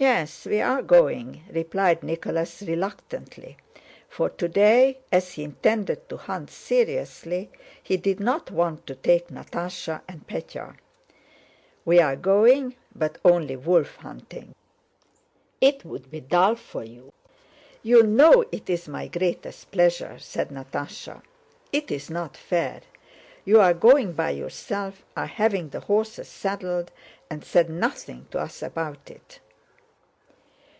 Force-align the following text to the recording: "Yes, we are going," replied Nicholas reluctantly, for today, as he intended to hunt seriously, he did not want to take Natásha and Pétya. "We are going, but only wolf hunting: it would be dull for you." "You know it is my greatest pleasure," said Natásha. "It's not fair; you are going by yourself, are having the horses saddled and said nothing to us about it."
"Yes, 0.00 0.46
we 0.46 0.60
are 0.60 0.80
going," 0.80 1.42
replied 1.50 2.04
Nicholas 2.04 2.62
reluctantly, 2.62 3.56
for 4.08 4.30
today, 4.30 5.00
as 5.10 5.32
he 5.32 5.42
intended 5.42 6.08
to 6.08 6.16
hunt 6.16 6.50
seriously, 6.52 7.50
he 7.82 7.96
did 7.96 8.20
not 8.20 8.52
want 8.52 8.86
to 8.86 8.94
take 8.94 9.26
Natásha 9.26 10.02
and 10.08 10.24
Pétya. 10.28 10.76
"We 11.84 11.98
are 11.98 12.14
going, 12.14 12.76
but 12.94 13.18
only 13.24 13.56
wolf 13.56 13.96
hunting: 13.96 14.54
it 15.60 15.84
would 15.84 16.12
be 16.12 16.20
dull 16.20 16.54
for 16.54 16.84
you." 16.84 17.12
"You 17.82 18.04
know 18.04 18.44
it 18.52 18.70
is 18.70 18.86
my 18.86 19.08
greatest 19.08 19.72
pleasure," 19.72 20.16
said 20.20 20.50
Natásha. 20.50 21.22
"It's 21.72 22.08
not 22.08 22.36
fair; 22.36 22.82
you 23.44 23.60
are 23.60 23.74
going 23.74 24.12
by 24.12 24.30
yourself, 24.30 25.04
are 25.16 25.26
having 25.26 25.70
the 25.70 25.80
horses 25.80 26.28
saddled 26.28 26.92
and 27.28 27.44
said 27.44 27.68
nothing 27.68 28.28
to 28.30 28.38
us 28.38 28.62
about 28.62 29.10
it." 29.10 29.40